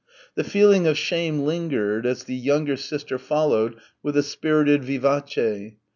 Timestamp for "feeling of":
0.43-0.97